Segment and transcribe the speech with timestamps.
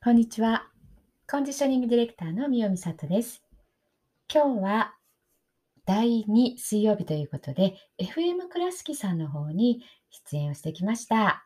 [0.00, 0.68] こんにちは。
[1.28, 3.42] コンディショニングディレクターの三代美里です。
[4.32, 4.94] 今日は
[5.86, 9.82] 第2水曜日ということで、FM 倉敷さんの方に
[10.30, 11.42] 出演をしてきました。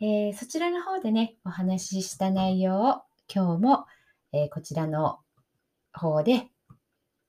[0.00, 3.02] えーそちらの方でね、お話しした内容を
[3.34, 3.86] 今日も、
[4.32, 5.18] えーこちらの
[5.92, 6.46] 方で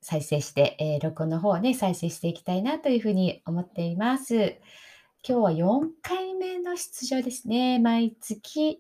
[0.01, 4.36] 再生して、えー録音の方をね、再生していきたいなというふうに思っています。
[4.36, 4.59] 今
[5.23, 7.79] 日は4回目の出場ですね。
[7.79, 8.79] 毎月、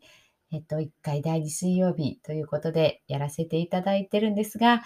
[0.51, 4.81] えっと、1回第2水曜日ということでやらせていただいてるんですが、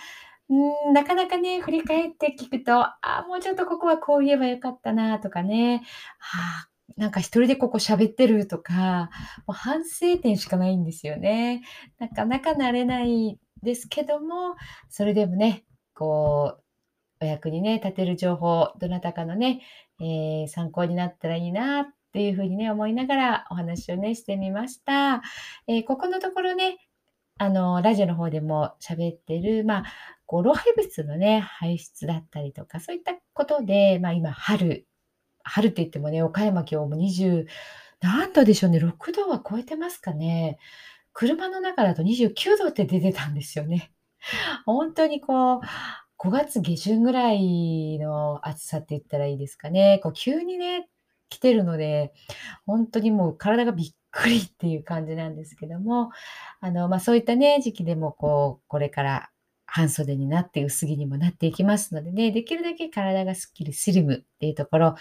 [0.50, 5.84] うん、なかなかね、振り返って聞くと、あーもうちょっとここはこう言えばよかったなとかね、
[6.34, 9.10] あーなんか一人でここ喋ってるとか、
[9.48, 11.64] もう反省点しかないんですよね。
[11.98, 14.56] なかなか慣れないですけども、
[14.90, 15.64] それでもね、
[15.95, 16.58] こ
[17.22, 19.62] う、お役にね、立てる情報、どなたかのね、
[20.00, 25.23] えー参考になったらいいなっていうふうにね、思いながらお話をね、してみました。
[25.67, 26.77] えーここのところね、
[27.39, 29.83] あの、ラジオの方でも喋ってる、まあ、
[30.25, 34.88] こう老廃物のね、排出だったりとか、そういったことで、まあ今、春、
[35.44, 37.47] 春って言ってもね、岡山今日も20、
[38.02, 40.59] 何度でしょうね、6度は超えてますかね。
[41.14, 43.92] 車の中だと29度って出てたんですよね。
[44.66, 45.61] 本当にこう、
[46.20, 50.00] 5月下旬ぐらいの暑さって言ったらいいですかね。
[50.03, 50.88] こう急にね、
[51.34, 52.14] 来てるので、
[52.66, 56.12] 本当にもう体がびっくりっていう感じなんですけども、
[56.62, 59.30] あの、まあ、そういったね、時期でもこう、これから
[59.66, 64.95] 半袖になって薄着にもなっていきますのでね、できるだけ体がすっきりスリムっていうところ、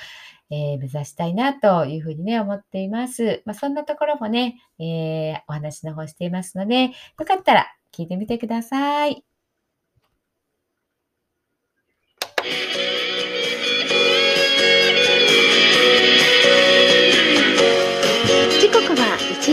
[0.51, 3.43] えー目指したいなというふうにね、思っています。
[3.45, 6.91] まあ、そんなところもね、えーお話の方していますので、よ
[7.27, 9.32] かったら聞いてみてください。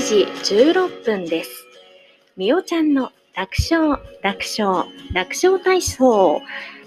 [0.10, 1.68] 時16分です。
[2.36, 6.42] みおちゃんの楽勝、楽勝、楽勝体操。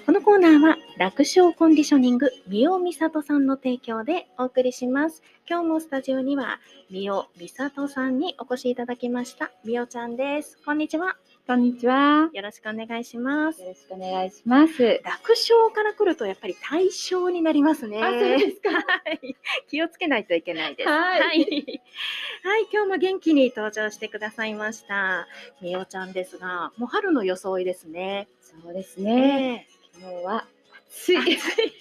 [0.05, 5.23] このコーナーは楽勝コンディショニングみおみさとさんの提供でお送りします。
[5.49, 6.59] 今日もスタジオには
[6.91, 9.53] みおみさとさんにお越しいただきました。
[9.65, 10.59] みおちゃんです。
[10.67, 11.17] こんにちは。
[11.45, 12.31] こんにちは。
[12.33, 13.61] よろしくお願いします。
[13.61, 15.01] よろしくお願いします。
[15.05, 18.01] 楽勝から来るとやっぱり対象になりますね。
[18.01, 18.81] あそうですかは
[19.21, 19.37] い。
[19.69, 20.89] 気をつけないといけないです。
[20.89, 21.41] はいはい。
[21.41, 25.27] はい今日も元気に登場してくださいました。
[25.61, 28.29] みおちゃんですが、もう春の装いですね。
[28.41, 29.67] そうですえね。
[29.69, 30.47] え今日は
[30.95, 31.17] 暑い。
[31.17, 31.27] 暑 い
[31.67, 31.73] ね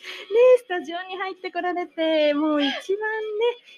[0.59, 2.77] スタジオに入ってこられて、もう一番ね、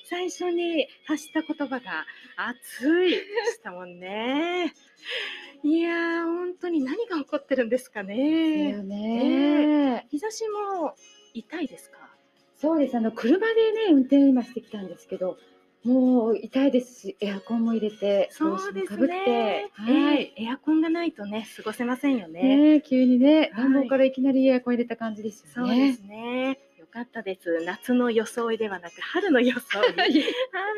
[0.06, 2.06] 最初に発した言葉が
[2.38, 3.18] 暑いで
[3.54, 4.74] したもんね。
[5.64, 8.84] いやー、本当に何が起こってるんですかねよ。
[8.84, 10.08] ね。
[10.12, 10.94] 日差しも
[11.34, 12.10] 痛いですか？
[12.58, 12.96] そうです。
[12.96, 15.38] あの車でね運転今してきたんですけど、
[15.84, 20.34] もう痛いですし、エアコンも入れて、帽子もかぶって、はい。
[20.34, 22.42] ええエアコンがないとね、過ごせませんよね。
[22.42, 25.76] ねえ急にね、はい暖房からいきなりエアコン入れた感じですよね。
[25.76, 26.60] そうですね。
[26.80, 27.64] よかったです。
[27.66, 29.94] 夏の装いではなく、春の装 い。
[29.98, 30.06] は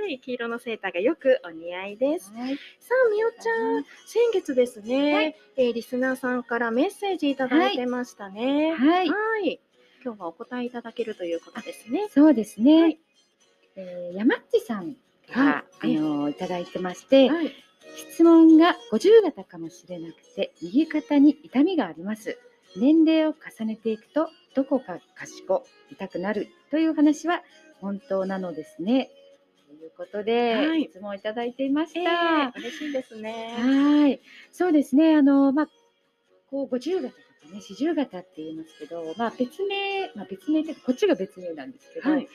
[0.09, 2.31] い、黄色のセーターがよくお似合いです。
[2.33, 2.55] はい。
[2.55, 8.73] さあ、みおちゃん、先月ですね、はいえーリスナーさんからメッセージいただいてましたね。
[8.73, 9.09] はい。
[9.09, 9.59] はい。
[10.03, 12.07] 今日はお答えいただけるということですね。
[12.09, 12.99] そうですね。
[13.75, 14.95] はいえー山っちさん。
[15.33, 15.97] が、はい。
[15.97, 17.51] あのいただいてまして、はい。
[18.11, 22.37] 質問が50型かもしれなくて右肩に痛みがあります。
[22.75, 27.41] 年齢を重ねていくとどこか賢痛くなるという話は
[27.79, 29.09] 本当なのですね。
[29.67, 30.89] ということで、はい。
[30.91, 33.55] 質問をいただいていましえた、ー、嬉しいですね。
[33.57, 34.21] はい。
[34.51, 35.15] そうですね。
[35.15, 35.67] あのまあ
[36.49, 37.15] こう50型と
[37.47, 42.27] かね40型って言いますけどまあ別名まあ別名っていうかこっちが別名なんですけど、はい。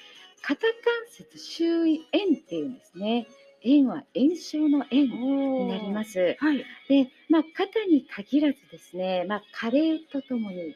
[0.42, 0.70] 肩関
[1.10, 3.26] 節周囲炎っていうんですね
[3.62, 6.36] 炎は炎症の炎になりますす。
[6.38, 6.64] はい。
[6.88, 10.74] で、まあ、肩に限らずですね、まあ、加齢とともに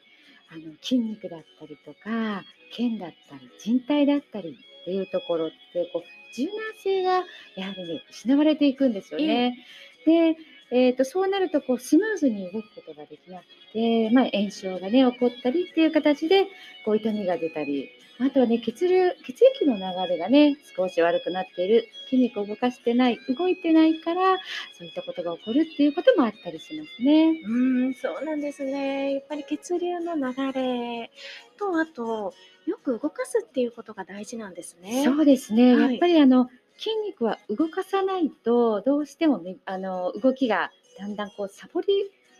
[0.51, 2.43] あの筋肉だったりとか
[2.75, 6.53] 腱だったり人体だったりっていうところってこう柔軟
[6.83, 7.23] 性が
[7.55, 9.57] やはりね失われていくんですよね。
[10.05, 10.37] で、
[10.71, 16.47] えー、とそうなるとこうスムーズに動くことができなくて、まあ、炎症がね起こったりっていう形で
[16.83, 17.89] こう痛みが出たり
[18.19, 24.37] あとはね血流血液の流れがね少し悪くなっている筋肉を動かしてない動いてないから
[24.77, 27.41] そういったことが起こるっていうこともあったりしますね。
[27.43, 29.13] うーん、そうなんですね。
[29.13, 31.11] やっぱり血流の流れ
[31.57, 32.33] と、あと、
[32.65, 35.03] よく動かすっていうことが大事なんですね。
[35.03, 41.87] そうですね、はいやっぱりあの筋肉は動かさないとどうしてもめあの動きがだんだんこうサボり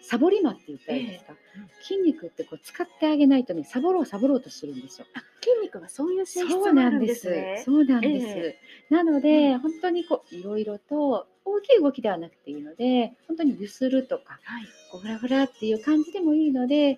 [0.01, 5.05] サボり間って言ったらいいですか、ええうん筋肉ってこう使ってあげないとねサボろうサボろうとするんですよ。
[5.13, 7.05] あ筋肉はそういう性質なんで。
[7.05, 7.61] ですすね。
[7.63, 8.25] そうなんです。
[8.27, 8.59] え
[8.89, 14.65] なので、うん本当にこういろいろと大きい動きではなくていいので本当にゆするとかはい。
[14.91, 16.97] こうフラフラっていう感じでもいいので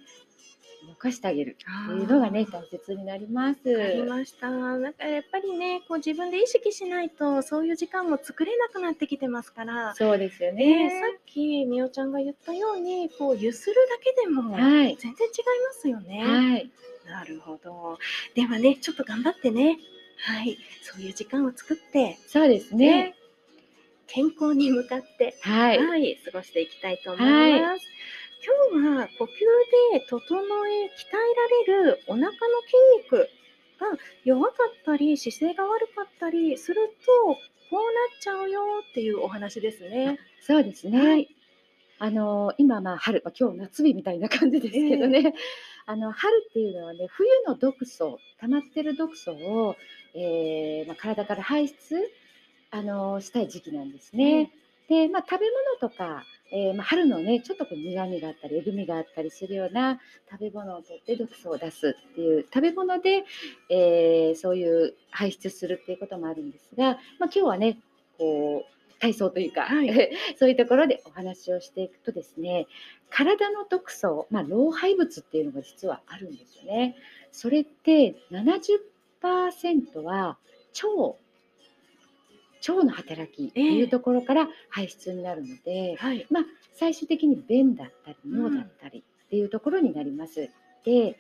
[0.97, 3.69] 動かしてあげるっていうのがね大切になります。
[3.69, 4.49] わかりました。
[4.49, 9.93] なんかやっぱりね、こう自分で意識しないと、そういう時間も作れなくなってきてますから。
[9.95, 10.99] そうですよね、ね。
[10.99, 16.23] さっきみおちゃんが言ったように、こうゆするだけでもはい全然違いますよね。
[16.25, 16.71] はい、
[17.05, 17.99] なるほど。
[18.33, 19.77] ではね、ちょっと頑張ってね。
[20.19, 23.15] はい、そういう時間を作って、そうですねね。
[24.07, 27.85] 健康に向かって、は、はいい、過ごしていきたいと思います。
[28.43, 29.27] 今日は呼吸
[29.91, 30.17] で整
[30.67, 33.29] え、鍛えられるお腹の筋肉
[33.79, 37.37] が弱かったり、姿勢が悪かったりすると、こ
[37.71, 40.19] うなっちゃうよっていうお話ですね。
[40.41, 40.99] そうですね。
[40.99, 41.37] はい
[41.99, 45.33] あの今まあ春、まあ、今日夏日みたいな感じですけどね、
[45.87, 49.75] あの春っていうのはね冬の毒素溜まってる毒素を、
[50.13, 51.75] えーまあ、体から排出
[52.69, 54.51] あのしたい時期なんですね。
[54.87, 55.45] で、まあ、食べ
[55.81, 59.99] 物とか、えーまあ、春のねちょっとこう苦みがあったりえぐみがあったりするような
[60.31, 63.25] 食べ物をとって毒素を出すっていう食べ物で、
[63.69, 67.79] えーそういう排出するっていうこともあるんですが、まあ、今日はね
[68.17, 72.67] こう体操というか、はい そういうところでお話をしていくとですね
[73.09, 76.95] 体の毒素、まあ、老廃物っていうのが実はあるんですよね。
[77.31, 80.37] それって70%は
[80.83, 81.17] 腸
[82.71, 86.25] 腸の働きっていうところから排出になるので、はい。
[86.29, 86.43] まあ、
[86.73, 90.49] 最終的に便だったりうん尿だったりっていうところになります。
[90.83, 91.17] で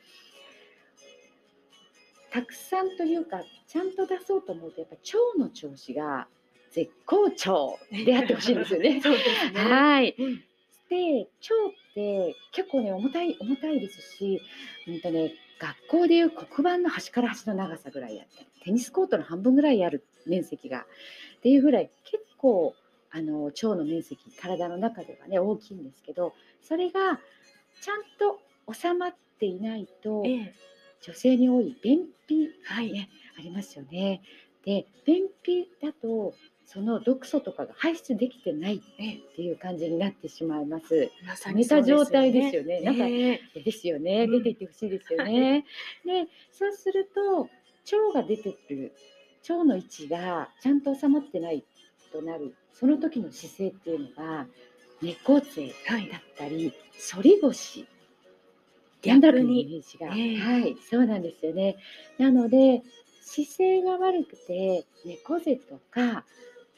[2.31, 6.27] たくさんというかちゃんと出そうと思うとやっぱ腸の調子が
[6.71, 8.99] 絶好調であってほしいんですよね。
[9.03, 9.59] そうですね。
[9.59, 10.15] はい。
[10.17, 10.43] うん
[10.89, 14.41] で腸って結構ね重たい重たいですし、
[14.87, 22.75] うんとね学校でいう黒板の端から端の長さぐらいあったりテニスコートの半分ぐらいある面積がっていうぐらい結構
[23.09, 27.19] あの腸の面積体の中ではね大きいんですけどそれが
[27.81, 28.39] ちゃんと
[28.73, 30.55] 収まっていないとええ
[31.01, 32.91] 女性に多い便秘はい。
[32.91, 34.21] ねありますよね。
[34.65, 36.33] で便秘だと
[36.65, 38.79] その毒素とかが排出できてないっ
[39.35, 41.09] ていう感じになってしまいます。
[41.45, 42.81] 冷めた状態ですよね。
[42.81, 44.23] なんかねですよね。
[44.23, 45.65] うん出ていってほしいですよね。
[46.05, 48.93] で、そうすると腸が出てくる
[49.53, 51.63] 腸の位置がちゃんと収まってない
[52.11, 54.47] となるその時の姿勢っていうのが
[55.01, 56.73] 猫背はいだったり
[57.11, 57.87] 反り腰。
[59.01, 60.37] 逆にメージが、ええ。
[60.37, 60.75] はい。
[60.89, 61.77] そうなんですよね。
[62.17, 62.81] なので
[63.21, 66.25] 姿勢が悪くて猫背とか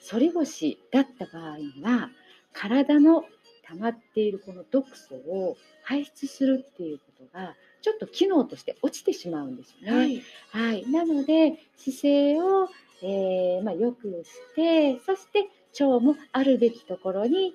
[0.10, 2.10] 反り腰だった場合には
[2.54, 3.24] 体の
[3.68, 9.97] 溜まっているこの毒素を排出するっていうことがちょっと機能として落ちてしまうんですよね。
[9.97, 10.23] はい。
[10.49, 12.69] はい、なので姿勢を、
[13.01, 15.49] えーまあ、よくしてそして
[15.83, 17.53] 腸もあるべきところに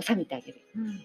[0.00, 0.60] 収めてあげる。
[0.76, 1.00] うん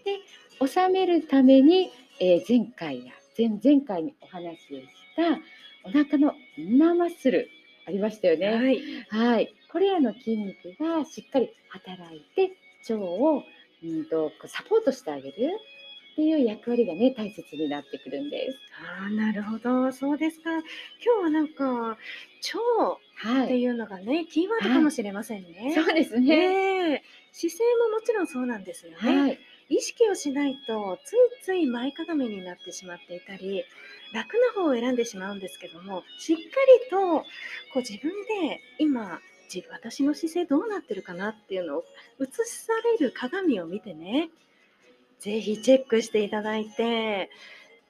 [0.68, 5.40] 収めるために、えー前回や前々回にお話をした
[5.84, 7.50] お腹のインナーマッスル
[7.88, 8.48] ありましたよね。
[8.48, 8.82] はい。
[9.10, 12.52] はい、これらの筋肉がしっかり働いて
[12.94, 13.44] 腸を
[13.84, 15.60] うんとサポートしてあげる
[16.22, 18.60] っていう役割がね大切になってくるんです。
[19.02, 19.92] ああ、なるほど。
[19.92, 20.52] そうですか。
[20.52, 25.74] 今日はなんか、腸ってはい、いうのがね、キーワードかもしれませんね。
[25.74, 26.20] そうですね。
[26.20, 29.20] ねえ姿勢ももちろんそうなんですよね。
[29.20, 33.64] はい、意識をしないとついつい前かがみになってしまっていたり
[34.14, 37.26] 楽な方を選んでしまうんですけどもしっかりとこ
[37.76, 38.12] う自分
[38.48, 39.22] で今
[39.54, 41.84] 自分私の姿勢どうなってるかなっていうのを
[42.20, 44.30] 映される鏡を見てね
[45.22, 47.30] ぜひチェックしていただいて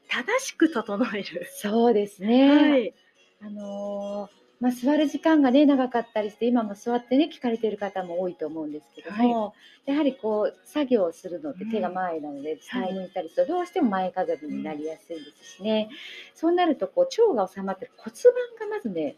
[0.09, 1.47] 正しく整える。
[1.61, 2.69] そうですね。
[2.69, 2.93] はい、
[3.41, 9.55] あのーまあ、座る時間がね長かったりして今も座ってね聞かれている方も多いと思うんですけども、
[9.87, 15.89] やはりこう作業をするのって手が前なので下に向いたりするとどうしても前かがみになりやすいですしね、
[16.35, 18.13] そうなるとこう腸が収まってる骨
[18.59, 19.15] 盤がまずね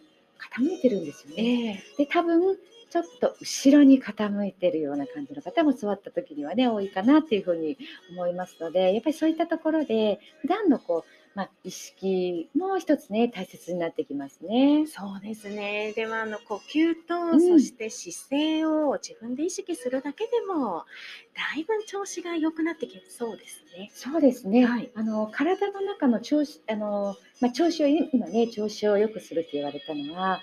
[0.55, 1.43] 傾いてるんですよね。
[1.43, 1.83] ええ。
[1.97, 2.57] で多分
[2.93, 7.75] ちょっと後ろに傾いてるような感じの方も座った時にはね多いかなっていうふうに
[8.11, 14.85] 思いますのでやっぱりそういったところで普段のこう、まあ、意識も一つね大切になってきますね。
[14.85, 15.93] そうですね。
[15.95, 20.85] ではあの呼吸と、んそして姿勢を自分で意識するだけでも
[21.33, 23.89] だいぶ調子が良くなってきそうですね。
[23.95, 24.67] そうですね。
[24.67, 30.41] はいあの体の中の調子あのまあ調子を今ね調子を良くするって言われたのは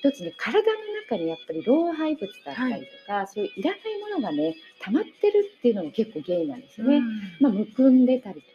[0.00, 0.78] 一つね体の
[1.08, 7.00] 中にやっぱり老廃物だったりとか、そういういらないものがね溜まってるっていうのも結構原因なんですよね。
[7.40, 8.46] まあ、むくんでたりとか、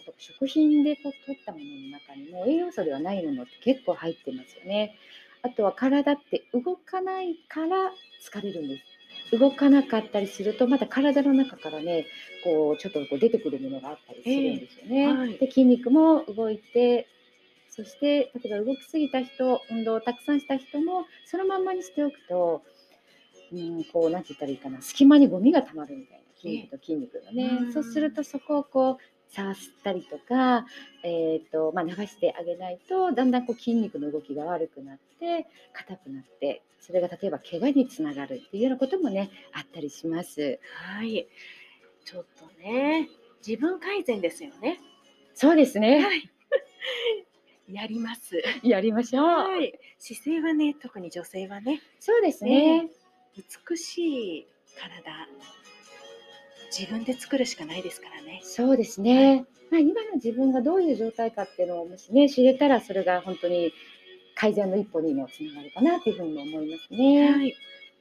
[0.00, 4.96] あと食品でこう取ったものの中にも栄養素ではないものって結構入ってますよね。
[5.42, 7.92] あとは体って動かないから
[8.24, 9.38] 疲れるんです。
[9.38, 12.06] 動かなかったりするとまた体の中からね
[12.44, 15.00] こうちょっとこう出てくるものがあったりするんですよね。
[15.00, 17.08] ええはいで筋肉も動いて
[17.78, 22.62] そして例えば動きすぎた人運動をたくさんした人もそのまんまにしておくと
[23.52, 30.66] うんこうなんて言ったらいいかな隙間にゴミがたまるみたいな筋肉と筋肉がね、うんそうするとそこをこうさすったりとか、
[31.04, 40.58] えーとまあ、流してあげないとだんだんこう筋肉の動きが悪くなって硬くなってそれが例えば怪我につながるっていうようなこともねあったりします。
[40.74, 41.28] はい。
[42.04, 43.08] ちょっとね、
[43.46, 44.80] 自分改善ですよね。
[45.34, 46.02] そうですね。
[46.02, 46.30] はい。
[47.68, 48.42] やります。
[48.62, 49.26] やりましょう。
[49.26, 49.78] はい。
[49.98, 52.88] 姿勢はね、特に女性はね、そうですね。
[53.68, 53.98] 美し
[54.38, 54.46] い
[54.78, 55.28] 体、
[56.76, 58.40] 自分で作るしかないですからね。
[58.42, 59.44] そうですね。
[59.70, 63.70] まあ、今の自分がどういう状態かっていうのをもしね知れたらそれが本当に
[64.34, 67.30] 改善の一歩にもつながるかなというふうにも思いますね。
[67.30, 67.56] はい。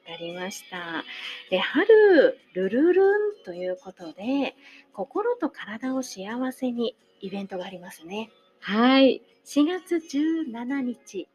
[0.09, 1.03] わかりました。
[1.49, 4.55] で、春、ルルルンということで、
[4.93, 8.29] 心と体を幸せにイベントがありますね。
[8.59, 11.27] はい、4月17日、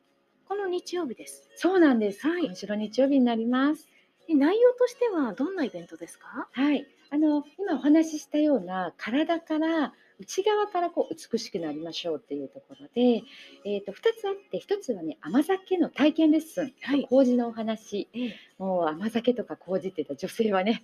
[0.47, 1.49] この日曜日です。
[1.57, 2.27] そうなんです。
[2.29, 2.45] はい。
[2.45, 3.89] 今週の日曜日になります。
[4.29, 6.49] で内容としてはどんなイベントですか？
[6.53, 13.23] はい、あの今お話ししたような体から内側からこう美しくなりましょうっていうところで、
[13.65, 17.07] えー、と2つあって1つはね甘酒の体験レッスン、はい。
[17.09, 18.09] 麹のお話。
[18.13, 20.83] ええ、もう甘酒とか麹って言ったら女性はね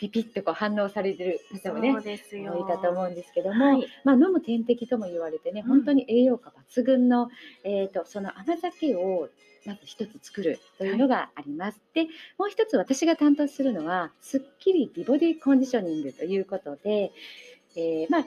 [0.00, 2.54] ピピピッとこう反応されてる方もねそうですよ。
[2.54, 7.30] 多いかと思うんですけども、はいまあ、飲む点滴とも言われてね、うん本当に栄養価抜群の、
[7.64, 9.28] えー、とその甘酒を
[9.66, 11.80] まず一つ作るというのがあります。
[11.94, 12.04] で
[12.38, 17.12] もう一つ私が担当するのはすっきり美ボディコンディショニングということで、
[17.76, 18.24] えーまあ、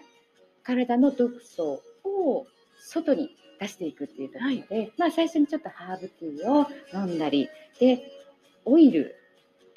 [0.63, 2.46] 体の毒素を
[2.80, 7.50] 外に出していくっていうところで、まあ、最初にちょっとハーブティーを飲んだり
[7.80, 8.12] で
[8.65, 9.15] オイル、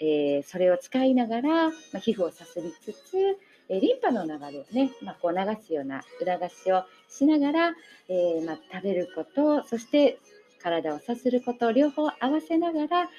[0.01, 3.39] えーそれを使いながら、まあ、皮膚をさすりつつ、
[3.69, 7.75] えーリンパの流れをね、まあ、こう流すような裏返しをしながら、
[8.09, 10.19] えーまあ、食べることそして
[10.63, 13.11] 体をさすること両方合わせながら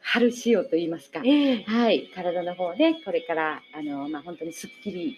[0.00, 1.62] 春仕様と言いますか、ええ。
[1.62, 5.16] はい、体の方でこれからあの、まあ、本当にすっきり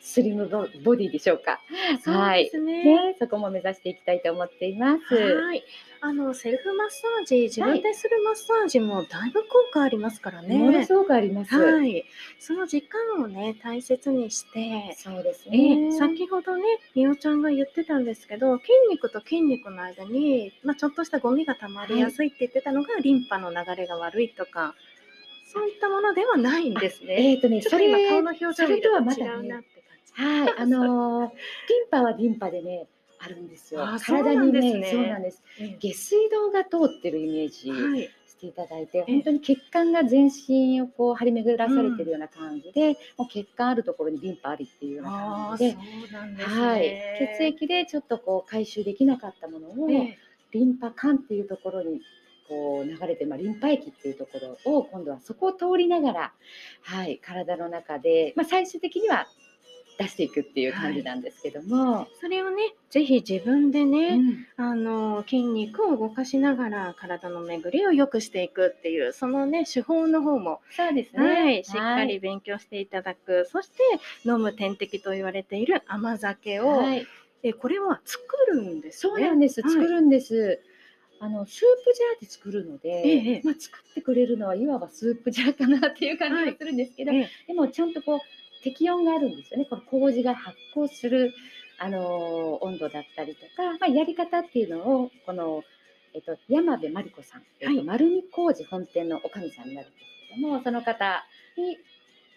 [0.00, 1.60] スリムボボディでしょうか、
[2.02, 2.84] そうですね。
[2.84, 5.14] ね、そこも目指していきたいと思っています。
[5.14, 5.62] はい。
[6.00, 10.56] あのセルフマッサージ、自分でするマッサージもだいぶ効果ありますからね。
[10.56, 11.56] ものすごくあります。
[11.56, 12.04] はい。
[12.38, 14.94] その時間をね大切にして。
[14.96, 15.88] そうですえね。
[15.88, 16.62] ー先ほどね、
[16.94, 24.74] みおちゃんが言ってたんですけど、筋肉と筋肉の間に、まあ、ちょっとしたゴミがたまりやすいって言ってたのが、リンパの流れが悪いとか、
[25.52, 27.32] そういったものではないんですね。
[27.32, 29.77] えっ、とね、それ今顔の表情見ると違うなって。
[30.14, 31.34] はい、 あのーリ
[31.86, 32.86] ンパはリンパでね、
[33.18, 33.86] あるんですよ。
[33.86, 35.42] あそう体にね、なんですねそうなんです。
[35.60, 38.10] え下水道が通ってるイメージ。
[38.28, 45.70] していただいて、え本当に血管が全身をこう張り巡らされてるような感じで、もう血管あるところにリンパありっていうような感じで。
[45.72, 46.44] ですね。
[46.44, 46.82] はい、
[47.36, 50.18] 血液でちょっとこう回収できなかったものを、ええ
[50.52, 52.00] リンパ管っていうところに
[52.48, 56.32] こう流れて、まあ、リンパ液っていうところを今度はそこを通りながら、
[56.82, 59.26] はい、体の中で、まあ、最終的には
[59.98, 64.46] 出していくっていう感じなんですけども、それをね、ぜひ自分でね、うん。
[64.56, 73.82] あの筋肉を動かしながら体の巡りを良くしていくっていうそのね手法の方も、そうですね、はい、しっかはいり勉強していただく、そして
[74.24, 77.06] 飲む点滴と言われている甘酒を、はい、
[77.42, 79.12] えこれは作るんですね。
[79.14, 79.72] そうなんです、はい。
[79.72, 80.60] 作るんです。
[81.20, 87.28] あのスープジャーで作るので、ええまあ、作ってくれるのはいわばスープジャーかなっていう感じがするんですけど、ええ。
[87.48, 88.18] でもちゃんとこう
[88.62, 89.66] 適温があるんですよね。
[89.66, 91.32] この麹が発酵する、
[91.78, 95.62] あのー温度だったりとか、まあ、やり方っていうのをこの、
[96.12, 101.24] えっと、山部真理子さん、えっとはい丸見麹本店のおかみさんになるんですけどもその方
[101.56, 101.78] に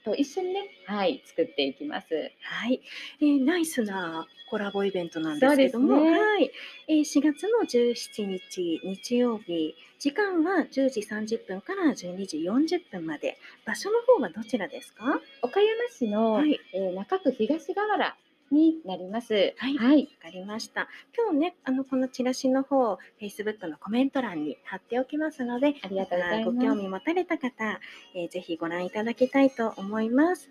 [0.03, 2.07] と一緒にね、はい、作っていきます。
[2.41, 2.81] はい、
[3.21, 6.19] えーナイスなコラボイベントなんですけども、ね。
[6.19, 6.51] はい、
[6.87, 15.21] えー4月の17日日曜日、時間は10時30分から12時40分まで、場所の方はどちらですか？
[15.41, 18.15] 岡山市の、はい、えー中区東河原
[18.51, 19.53] になります。
[19.57, 20.87] はいはい、わかりました。
[21.17, 27.79] 今日ね、あのこのチラシの方、Facebook のコメント欄に貼っておきますので、ありがとうございますご興味持たれた方、
[28.15, 30.49] えーぜひご覧いただきたいと思います。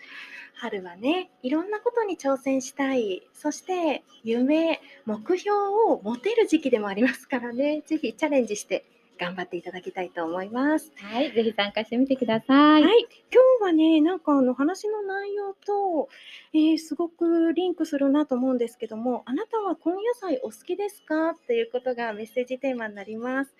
[0.54, 5.50] 春はね、いろんなことに挑戦したい、そして夢、目標
[5.88, 8.85] を持てる時期でもありますからね、ぜひチャレンジして
[9.20, 10.90] 頑張っていただきたいと思います。
[10.96, 12.82] はい、ぜひ参加してみてください。
[12.82, 16.08] はい、今日はね、なんかあの話の内容と、
[16.54, 21.30] えーすごくリンクするなと思うんですけども、あなたは根野菜お好きですか？
[21.30, 23.54] っていうことがメッセージテーマになります。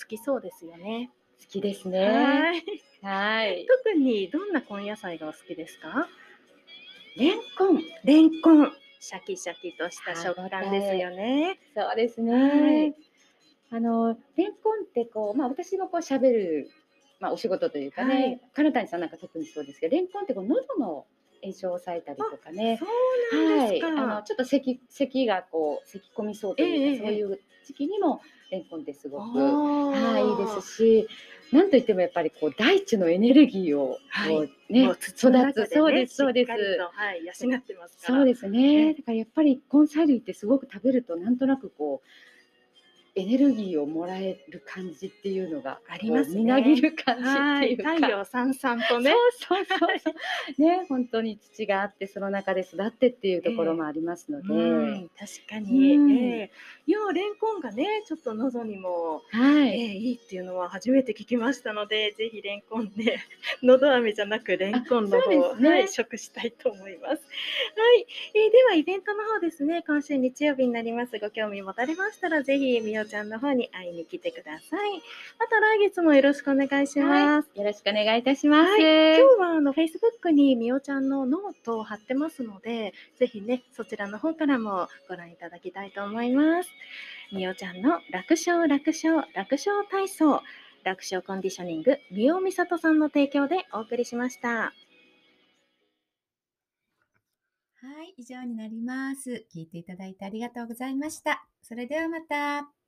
[0.00, 1.10] 好きそうですよね。
[1.50, 2.06] きですね。
[2.06, 2.64] はい。
[3.02, 3.66] はい。
[3.84, 6.08] 特にどんな根野菜がお好きですか？
[7.16, 7.82] レンコン。
[8.04, 11.58] レンコン、シャキシャキとした歯食ご感ですよね。
[11.74, 12.94] そうですはいね。
[13.72, 16.70] あのレンコンってこう、まあ、私もこう喋る、
[17.20, 21.06] まあ、お仕事というかはいね、金谷さんなんか特にそうですけど、レンコンってこう喉の
[21.42, 22.78] 炎症を抑えたりとかね。
[22.78, 22.86] そ
[23.36, 23.88] うなんはい、ですか。
[23.88, 29.44] あのちょっと咳咳がこう咳込みそうというか、ええそういう時期にもレンコンってすごく、あ
[29.90, 31.08] はい、いいーですし、
[31.52, 33.98] なんといってもやっぱりこう大地のエネルギーをこ
[34.28, 36.56] う、はいねもう土の中でね育つそうですそうですは
[37.14, 37.96] い、養ってます。
[37.98, 38.86] そうですね。
[38.86, 42.06] ねだからやっぱり根菜類ってすごく食べるとなんとなくこう
[43.14, 47.94] エネルギーをもらえる感じっていうのがありますみなぎる感じはい、っていうか。
[47.94, 49.12] 太陽さんさんとね。
[49.38, 50.62] そうそうそう。
[50.62, 56.10] ね、本当に土があってその中で育ってっていうところもありますので、うん、確かに、うん。
[56.12, 56.50] ええ。
[56.86, 59.68] いやレンコンがねちょっと喉にも、はい。
[59.68, 63.18] ええいいっていうのは初めて聞きましたのでぜひレンコンで
[63.62, 65.70] 喉飴じゃなくレンコンの方、ですね。
[65.70, 67.12] はい、食したいと思います。
[67.12, 69.82] はい、えーではイベントの方ですね。
[69.86, 71.18] 今週日曜日になります。
[71.18, 75.02] ご興味持たれましたらぜひみおちゃんの方に会いに来てください。
[75.38, 77.50] また来月もよろしくお願いします。
[77.54, 78.70] よろしくお願いいたします。
[78.70, 86.70] はい今日はあの Facebook にみおちゃんのノートを貼ってますので、ぜひね、そちらの方からもご覧いただきたいと思います。
[87.32, 90.42] みおちゃんの楽勝楽勝楽勝体操、
[90.84, 94.72] 楽勝コンディショニング、みおみさとさんの提供でお送りしました。
[97.82, 99.46] はい、以上になります。
[99.54, 101.46] 聞いていただいてありがとうございました。
[101.62, 102.79] それではまた。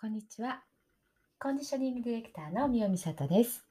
[0.00, 0.62] こんにちは。
[1.40, 3.66] コンディショニングディレクターの三尾美里です。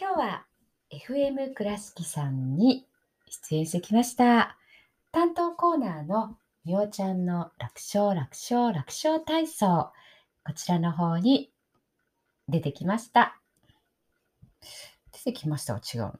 [0.00, 0.46] 今日は
[0.88, 2.86] FM 倉敷さんに
[3.28, 4.56] 出演してきました。
[5.10, 9.90] 担当コーナーのみおちゃんの楽勝楽勝楽勝体操。
[10.46, 11.50] こちらの方に
[12.48, 13.40] 出てきました。
[15.10, 16.12] 出てきましたは違うな。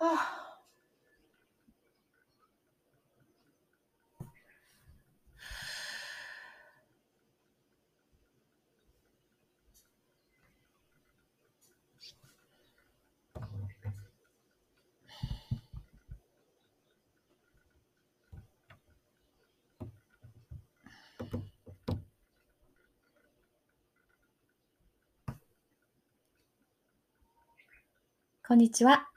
[0.00, 0.38] あ
[28.46, 29.08] こんにちは。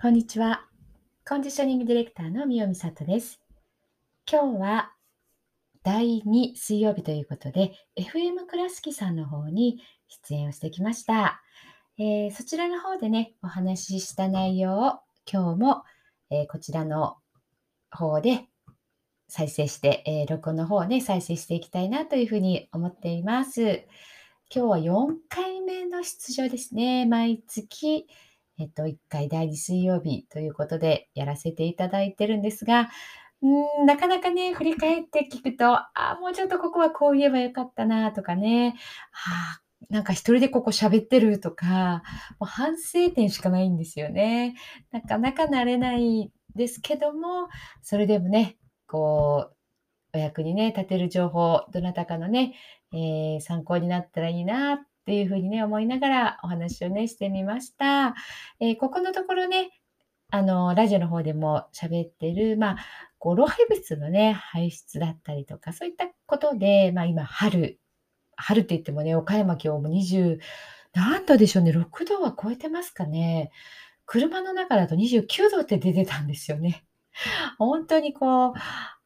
[0.00, 0.64] こんにちは。
[1.28, 3.38] コンディショニングディレクターの三尾美里です。
[4.26, 4.94] 今日は
[5.82, 9.82] 第2水曜日ということで、FM 倉敷さんの方に
[10.26, 11.42] 出演をしてきました。
[11.98, 15.82] えーそちらの方でね、お話しした内容を今日も、
[16.30, 17.18] えーこちらの
[17.90, 18.48] 方で
[19.28, 23.60] 再生して、えー録音の方をね、再生していきたいなというふうに思っています。
[23.62, 23.84] 今
[24.48, 27.04] 日は4回目の出場ですね。
[27.04, 28.06] 毎月、
[28.60, 32.90] えっと、1回第2水曜日ということでやらせていただいてるんですが、
[33.40, 38.74] うん、なかなかね、振り返って聞くと、ああ、もうちょっとここはこう言えばよかったなとかね、
[39.12, 42.02] ああ、なんか一人でここ喋ってるとか、
[42.38, 44.56] もう反省点しかないんですよね。
[44.92, 47.48] なかなか慣れないですけども、
[47.80, 49.56] それでもね、こう、
[50.12, 52.54] お役にね、立てる情報、どなたかのね、
[52.92, 54.78] えー参考になったらいいなっ
[55.10, 58.14] ていうふうにね、思いながらお話をね、してみました。
[58.60, 59.70] えーここのところね、
[60.30, 62.76] あの、ラジオの方でも喋ってる、まあ、
[63.18, 67.80] こう老廃物のね、排出だったりとか、そういったことで、まあ、今、春、
[68.36, 70.38] 春って言ってもね、岡山今日も20、
[70.94, 73.50] 何度でしょうね、6度は超えてますかね。
[74.06, 76.84] 車の中だと29度って出てたんですよね。
[77.58, 78.52] 本当にこう、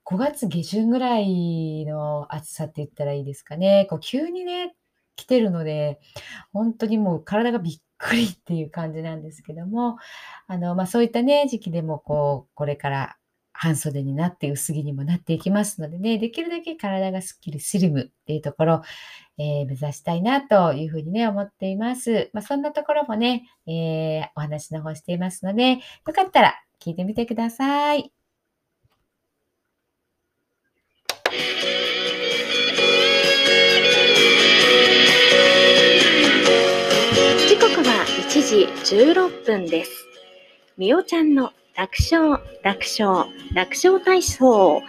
[0.04, 3.86] 5月下旬ぐらいの暑さって言ったらいいですかね。
[3.88, 4.76] こう急にね、
[5.16, 6.00] 来てるので、
[6.52, 9.96] 本当にもう体がびっくりっていう感じなんですけども、
[10.46, 13.16] あの、まあ、そういったね、時期でもこう、これから
[13.52, 18.82] 半袖になって薄着にもなっていきますのでね、できるだけ体がすっきりスリムっていうところ、
[19.38, 22.30] えー目指したいなというふうにね、思っています。
[22.32, 25.78] まあ、そんなところもね、えーお話の方していますので、よ
[26.12, 28.23] かったら聞いてみてください。
[38.54, 40.06] 時16分です。
[40.76, 44.80] みおちゃんの楽勝、楽勝、楽勝体操。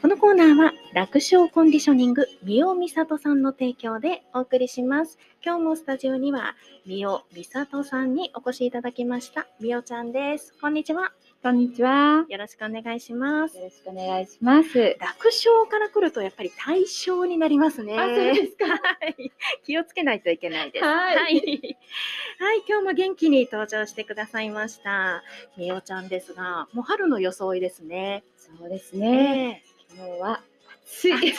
[0.00, 5.18] このコーナーは楽勝コンディショニング、みおみさとさんの提供でお送りします。
[5.44, 9.46] 今日もスタジオにはみおみさとさんにお越しいただきました。
[9.60, 10.52] みおちゃんです。
[10.60, 11.12] こんにちは。
[11.42, 12.24] こんにちは。
[12.28, 13.56] よろしくお願いします。
[13.58, 14.96] よろしくお願いします。
[15.00, 17.98] 楽勝から来るとやっぱり対象になりますね。
[17.98, 18.78] あそうですかは
[19.18, 19.32] い。
[19.64, 20.84] 気をつけないといけないです。
[20.84, 21.34] はいはい。
[21.34, 25.24] はい今日も元気に登場してくださいました。
[25.56, 28.22] みおちゃんですが、もう春の装いですね。
[28.36, 29.64] そうですねね。
[29.96, 30.42] 今日は
[30.92, 31.12] 暑い。
[31.22, 31.32] ね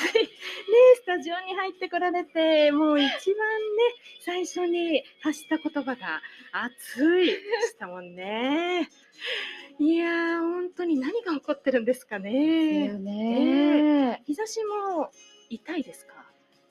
[0.95, 3.83] スタジオに入ってこられて、もう一番ね、
[4.21, 7.33] 最初に発した言葉が暑いで
[7.67, 8.89] したもんね。
[9.79, 12.99] いやー、本当に何が起こってるんですかですねよ。
[12.99, 14.23] ね。
[14.25, 15.09] 日差しも
[15.49, 16.13] 痛いですか？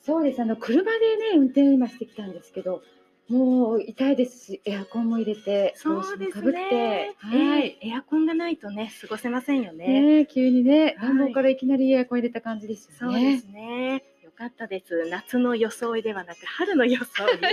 [0.00, 0.42] そうです。
[0.42, 2.82] あの車でね、運転今してきたんですけど、
[3.28, 7.14] もう痛いですし、エアコンも入れて、そうです帽子もかぶってね。
[7.18, 7.78] はい。
[7.80, 9.86] えーエアコンがないとね、過ごせませんよね。
[9.86, 13.20] ねえ急にね、はい暖房からいきなりエアコン入れた感じですよね。
[13.20, 14.04] そうですね。
[14.22, 15.08] よかったです。
[15.10, 17.40] 夏の装いではなく春の装 い。
[17.40, 17.50] は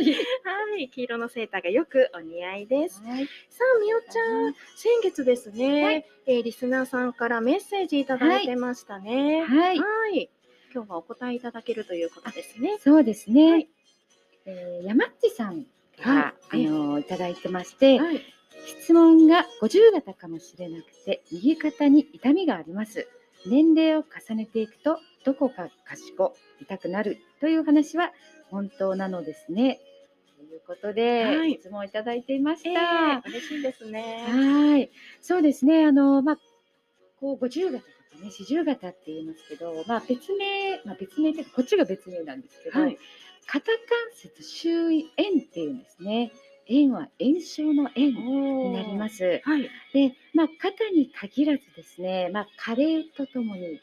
[0.77, 3.01] い、黄色のセーターがよくお似合いです。
[3.03, 3.25] はい。
[3.25, 9.43] さあ、みおちゃん、先月ですね、はいえーリスナーさんからメッセージいただいてましたね。
[9.43, 9.77] はい。
[9.79, 10.29] はい。
[10.73, 12.77] 今日はお答えいただけるということですね。
[12.79, 13.51] そうですね。
[13.51, 13.69] はい
[14.45, 15.65] えー山っちさん
[16.03, 16.67] が、はい。
[16.67, 18.21] あのいただいてまして、はい。
[18.67, 23.07] 質問が50型かもしれなくて右肩に痛みがあります。
[23.45, 28.11] 年齢を重ねていくとどこか賢痛くなるという話は
[28.49, 29.79] 本当なのですね。
[30.37, 31.53] ということで、はい。
[31.59, 34.25] 質問いただいていましえた、ー、嬉しいですね。
[34.29, 34.91] はい。
[35.21, 35.85] そうですね。
[35.85, 36.37] あのまあ
[37.19, 42.97] こう50型とかね40型って言いますけどまあ別名まあ別名ってこっちが別名なんですけど、はい。
[43.51, 43.71] 肩関
[44.13, 46.31] 節周囲炎っていうんですね
[46.69, 49.41] 炎は炎症の炎になりますす。
[49.43, 49.63] はい。
[49.91, 53.81] で、まあ、肩に限らずですね、まあ、加齢とともに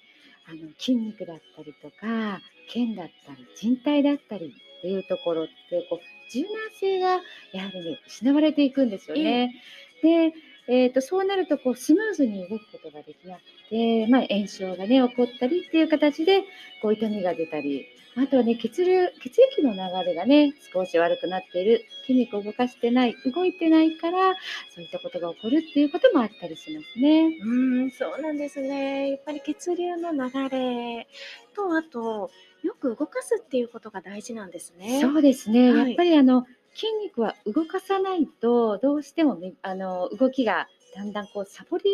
[0.49, 2.41] あの筋肉だったりとか
[2.73, 7.21] 腱だったり人体だったりっていうところってこう柔軟性が
[7.53, 9.53] やはりね失われていくんですよね。
[10.01, 10.33] で、
[10.69, 16.45] えー、とそうなるとこうスムーズに動くことができなくて、まあ、炎症がね起こったりっていう形で
[16.83, 24.35] こう痛みが出たりあとはね血流血液の流れがね少し悪くなっている筋肉を動かしてない動いてないから
[24.75, 27.27] そういったことが起こるっていうこともあったりしますね。
[27.43, 29.11] うーん、そうなんですね。
[29.11, 31.07] やっぱり血流の流れ
[31.55, 32.31] と、あと、
[32.63, 35.01] よく動かすっていうことが大事なんですね。
[35.01, 41.85] そうですね、はいやっぱりあの筋肉は動かさないとどうしてもねあの動きがだんだんこうサボり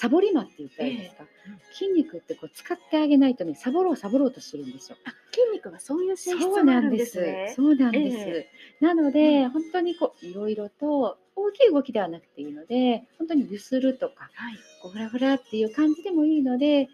[0.00, 1.24] サボり魔って言ったらいいですか、
[1.74, 4.96] 筋肉ってこう使ってあげないとねサボろうサボろうとするんですよ。
[5.04, 6.96] あ筋肉がそういう性質なんで。
[6.96, 7.52] ですすね。
[7.54, 8.16] そうなんです。
[8.16, 14.54] えなので、うん本当にこういろいろと大きい動きではなくていいので、本当にゆするとか、はい。
[14.80, 16.90] こうフラフラっていう感じでもいいので、動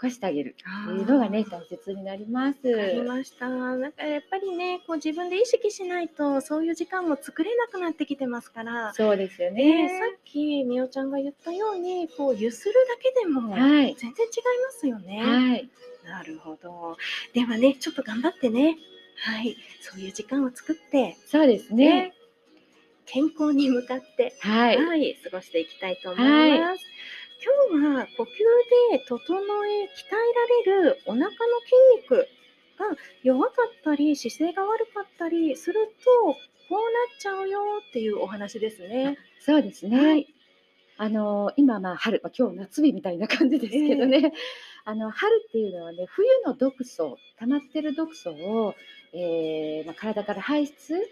[0.00, 2.68] かしてあげるっていうのがね、大切になります。
[2.68, 3.48] わかりました。
[3.48, 8.94] なんかやっぱりね、こう自分で意識しないと、そういう時間も作れなくなってきてますから。
[8.94, 9.88] そうですよね、ね。
[9.88, 13.94] さっきみおちゃんが言ったように、こうゆするだけでもはい。
[13.98, 15.22] 全然違いますよね。
[15.22, 15.70] はい。
[16.04, 16.96] なるほど。
[17.34, 18.78] ではね、ちょっと頑張ってね。
[19.16, 19.56] はい。
[19.82, 22.14] そういう時間を作って、そうですねね。
[23.04, 24.76] 健康に向かって、はい。
[24.76, 26.84] はい、過ごしていきたいと思います。
[27.42, 28.26] 今日は呼吸
[28.92, 31.30] で整え、鍛えられるお腹の
[31.64, 32.28] 筋肉
[32.78, 36.36] が弱かったり、姿勢が悪かったりすると、こ
[36.70, 39.16] うなっちゃうよっていうお話ですね。
[39.40, 40.06] そうですね。
[40.06, 40.34] はい。
[40.98, 44.34] あの、今、まあ、春、まあ、今日夏日みたいな感じですけどね。
[44.84, 48.74] あの、春っていうのはね、冬の毒素、溜まってる毒素を、
[49.14, 51.08] えーまあ、体から排出、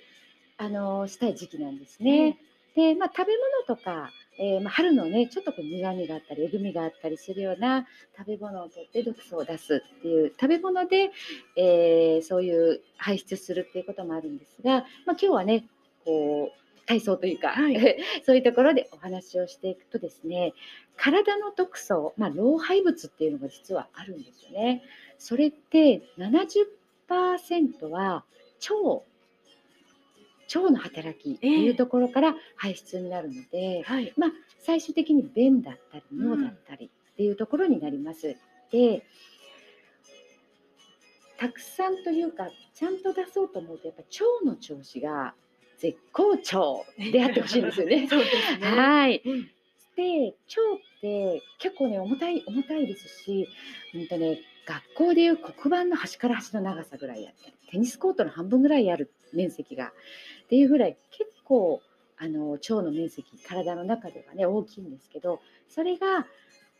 [0.58, 2.38] あの、したい時期なんですね。
[2.76, 3.32] で、まあ、食べ
[3.66, 11.10] 物とか、えーまあ、春のね、ちょっとこう苦味があったり、えぐみがあったりするような食べ物をとって毒素を出すっていう、食べ物で、
[11.56, 15.66] えーそういう排出するっていうこともあるんですが、まあ、今日はね、
[16.04, 20.54] こう、体操というか、はい そういうところでお話をしていくとですね、
[20.96, 24.82] 体の毒素、まあ、老廃物っていうのが実はあるんですよね。
[25.18, 28.24] それって70%は
[28.70, 29.04] 腸、
[30.54, 34.12] 腸の働きっていうところから排出になるので、はい。
[34.16, 38.36] まあ、最終的に便だったり尿だったりっていうところになります。
[38.70, 39.02] で
[41.38, 45.34] たくさんというかちゃんと出そうと思うとやっぱ腸の調子が
[45.78, 48.06] 絶好調であってほしいんですよね。
[48.10, 48.66] そうですね。
[48.66, 49.22] はい。
[49.24, 49.50] うん
[49.96, 50.32] で腸
[50.76, 53.48] って結構ね重たい重たいですし、
[53.94, 61.80] うんとね、学校でいう黒板の端から端の長さぐらいあったりテニスコートの半分ぐらいある面積がっていうぐらい結構
[62.16, 66.26] あの腸の面積体の中ではね大きいんですけどそれが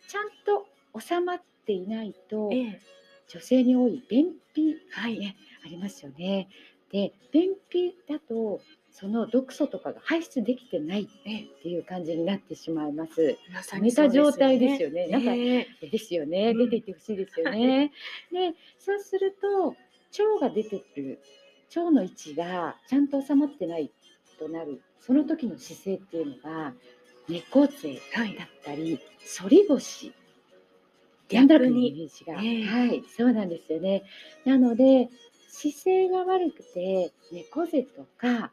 [0.08, 0.66] ちゃんと
[0.98, 2.80] 収まっていないとええ
[3.28, 5.18] 女性に多い便秘はい。
[5.18, 6.48] ねありますよね。
[6.90, 11.06] で便秘だとその毒素とかが排出できてないっ
[11.62, 13.36] ていう感じになってしまいます。
[13.52, 15.06] まさ寝た状態ですよね。
[15.08, 16.50] なんかええですよね。
[16.50, 17.92] うん出ていってほしいですよね。
[18.32, 21.20] で、そうすると腸が出てくる
[21.74, 23.90] 腸の位置がちゃんと収まってない
[24.38, 26.72] となるその時の姿勢っていうのが
[27.28, 28.98] 猫背はいだったり
[29.38, 30.12] 反り腰
[31.28, 31.88] 逆に。
[31.88, 32.64] イメージが、ええ。
[32.64, 34.02] はいそうなんですよね。
[34.44, 35.08] なので
[35.50, 38.50] 姿勢が悪くて猫背とか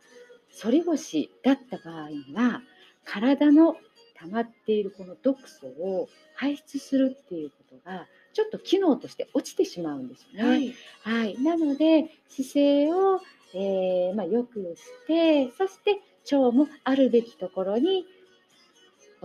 [0.61, 2.61] 反り腰だった場合には
[3.05, 3.77] 体の
[4.15, 10.49] 溜まっているこの毒素を排出するっていうことがちょっと機能として落ちてしまうんですよね。
[10.49, 10.75] はい。
[11.03, 13.21] はい、なので姿勢を、
[13.53, 16.01] えーまあ、よくしてそして
[16.35, 18.05] 腸もあるべきところに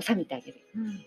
[0.01, 0.61] 収めてあげる。
[0.77, 1.01] うん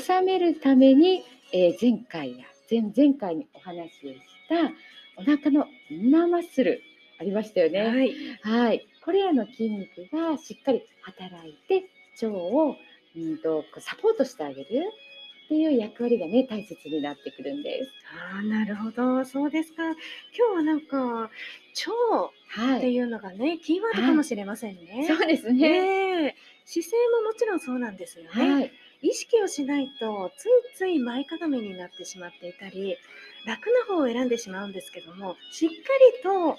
[0.00, 4.70] 収めるために、えー前回や前々回にお話をした
[5.16, 6.82] お腹のインナーマッスル
[7.20, 7.80] ありましたよね。
[7.80, 8.14] はい。
[8.42, 11.88] はい、これらの筋肉がしっかり働いて
[12.20, 12.76] 腸を
[13.16, 14.92] うんとサポートしてあげる
[15.48, 17.90] っていう役割がね大切になってくるんです。
[18.34, 19.24] ああ、なるほど。
[19.24, 19.82] そうですか。
[19.82, 21.30] 今日はなんか、腸
[22.50, 25.06] はい、っていうのがね、キーワードかもしれませんね。
[25.08, 25.54] そうですね。
[25.54, 26.34] ねえ
[26.66, 28.30] 姿勢ももちろんそうなんですよね。
[28.30, 32.94] はい、意識をしないとついつい前かがみになってしまっていたり
[33.46, 36.56] 楽な方を選んでしまうんですけどもしっかりとこ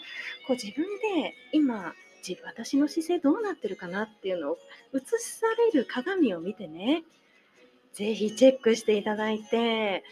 [0.49, 0.83] う自分
[1.21, 1.93] で今
[2.27, 4.57] 自私の姿勢どうなってるかなっていうのを
[4.95, 7.03] 映される鏡を見てね
[7.93, 10.03] ぜひチェックしていただいて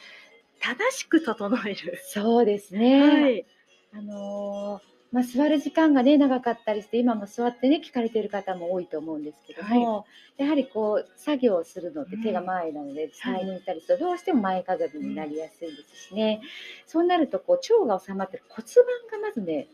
[0.60, 2.00] 正しく整える。
[2.08, 3.02] そうですね。
[3.02, 3.46] はい、
[3.94, 10.06] あのーまあ、座る時間がね長かったりして今も座ってね聞かれている方も多いと思うんですけども、
[10.38, 16.42] やはりこう作業をするのって手が前なので伝えに行ったりするとどうしても前かがみになりやすいですしね、
[16.86, 18.68] そうなるとこう腸が収まってる骨
[19.12, 19.68] 盤がまずね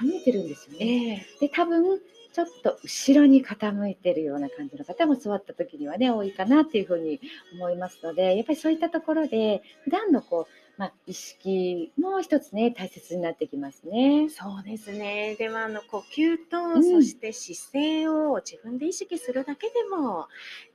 [0.00, 0.78] 傾いてるんですよね。
[0.80, 1.26] ええ。
[1.40, 2.00] で多分
[2.32, 7.20] ちょっと後ろに傾いてるような感じの方も座った時にはね多いかなっていうふうに
[7.54, 14.28] 思いますのでやっぱりそういったところで普段のこう、まあ、意識も一つね大切になってきますね。
[14.30, 15.34] そうですね。
[15.38, 20.28] ではあの呼吸と、んそして姿勢を自分で意識するだけでも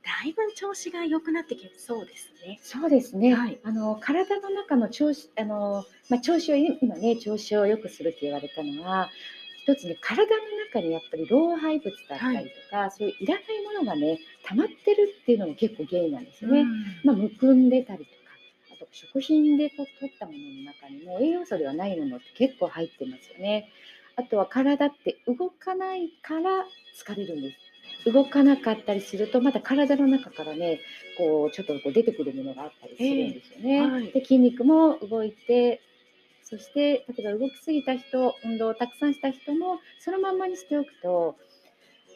[0.04, 2.60] だいぶ調子が良くなってきそうですね。
[2.62, 3.34] そうですね。
[3.34, 9.08] はいあの体の中の調子あのまあ調子を今ね調子を良くするって言われたのは
[9.66, 10.28] 一つね体の
[10.72, 16.64] 中にやっぱり老廃物だったりとか、そういういらないものがね溜まってるっていうのも結構原因なんですよね。
[17.02, 18.10] まあ、むくんでたりとか、
[18.76, 23.68] あと食品でこう取ったものの中にも栄養素ではないものって結構入ってますよね。
[24.14, 26.64] あとは体って動かないから
[26.96, 27.52] 疲れるんで
[28.04, 28.12] す。
[28.12, 30.78] 動かなかったりするとまた体の中からね
[31.18, 33.72] こうちょっとこう出てくるものがあったりするんですよね。
[33.72, 35.80] ええはいで筋肉も動いて
[36.48, 41.36] そして例えば動きすぎた人運動をたくさんした人もそのまんまにしておくと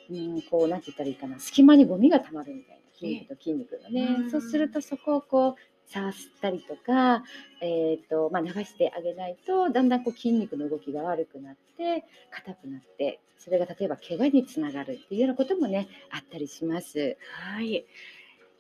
[0.09, 7.25] うんこうなんて言ったらいいかな隙間にゴミがたまるみたいな筋肉と筋肉がね、うんそうするとそこをこうさすったりとか、
[7.61, 17.17] えーとまあ、流してあげないとだんだんこう筋肉の動きが悪くなって硬くなってそれが例えば怪我につながるっていうようなこともねあったりします。
[17.33, 17.85] はい。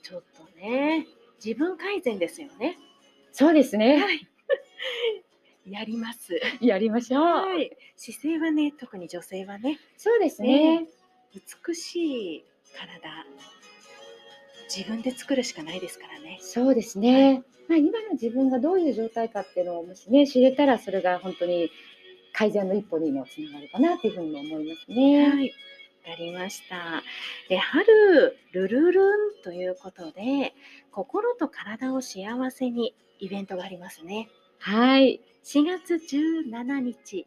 [0.02, 1.06] ちょっとね、
[1.44, 2.78] 自分改善ですよね。
[3.32, 3.98] そうですね。
[3.98, 4.26] はい。
[5.66, 6.40] やります。
[6.60, 7.22] やりましょう。
[7.22, 7.76] はい。
[7.96, 10.86] 姿勢はね、特に女性はね、そうですね。
[11.66, 12.44] 美しい
[12.76, 13.26] 体、
[14.74, 16.38] 自分で作るしかないですからね。
[16.40, 17.42] そうですね。
[17.68, 21.70] まあ、今の自分がどういう状態かっていうのをもしね、知れたら、それが本当に
[22.32, 25.28] 改善の一歩にもつながるかなっていうふうにも思いますね。
[25.28, 25.52] はい。
[26.06, 27.02] わかりました。
[27.48, 30.54] で、春、ルルルンということで、
[30.90, 34.28] 心と体を幸せにイベントがありますね。
[34.62, 35.22] はい。
[35.42, 37.26] 4月17日、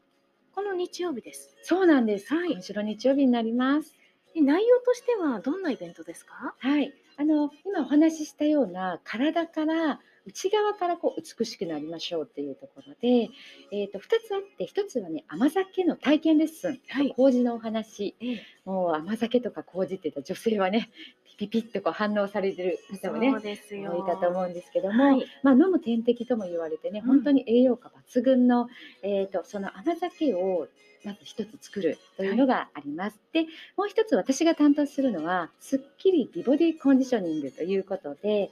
[0.54, 1.56] この日曜日です。
[1.63, 2.32] そうなんです。
[2.32, 3.96] はい今週の日曜日になります。
[4.36, 6.54] で内容としてはどんなイベントですか？
[6.60, 6.93] はい。
[7.17, 13.30] あの、今お話ししたような体から内側からこう美しくなりましょうっていうところで、
[13.72, 20.91] えっ、と、2つあって、1つはね、甘酒の体験レッスン、はい麹のお話、ええもう甘酒とか麹って言ったら女性はね、
[21.38, 23.32] ピピピッとこう反応されてる方もね。
[23.32, 23.58] 多い
[24.06, 28.67] かと思うんですけども、はいまあ、飲む点滴とも言われてね、うん本当に栄養価抜群の、
[29.02, 30.67] えー、とその甘酒を
[31.06, 33.19] まず一つ作るというのがあります。
[33.32, 33.43] で
[33.78, 38.52] もう一つ私が担当するのはすっきり美ボディコンディショニングということで、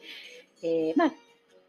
[0.63, 1.11] えーまあ、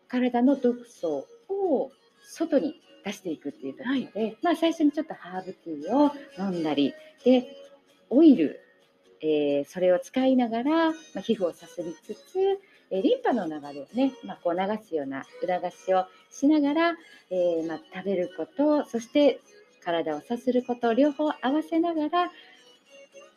[0.08, 1.90] 体の毒素を
[2.24, 6.94] 外に出していくっていうところで、まあ、最初にちょっとハーブティーを飲んだり
[7.24, 7.56] で
[8.10, 8.60] オイル、
[9.22, 12.38] えーそれを使いながら、まあ、皮膚をさすりつつ、
[12.90, 16.94] えーリンパの流れをね、まあ、こう流すような裏返しをしながら、
[17.30, 19.40] えーまあ、食べることそして
[19.82, 22.30] 体をさすること両方合わせながら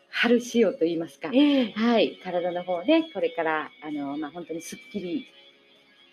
[0.09, 1.71] 春仕様と言いますか、ええ。
[1.71, 5.27] はい、体の方でこれからあの、まあ、本当にすっきり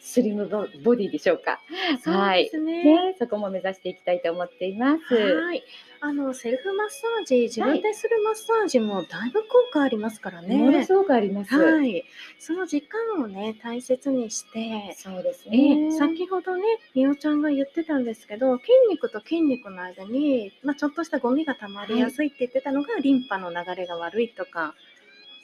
[0.04, 1.60] スリムボボディでしょうか、
[2.02, 2.84] そうですね。
[2.84, 5.14] ね、そこも目指していきたいと思っています。
[5.14, 5.62] はい。
[6.00, 10.56] あの、セルフマッサージ、自分でするマッサージもだいぶ効果ありますからね。
[10.56, 11.54] ものすごくあります。
[11.54, 12.04] はい。
[12.40, 15.86] その時間をね、大切にして、そうですえね。
[15.86, 16.64] え先ほどね、
[16.96, 24.74] みおちゃんが言ってたんですけど、筋肉と筋肉の間に、まあ、ちょっとしたゴミが溜まりやすいって言ってたのが、リンパの流れが悪いとか、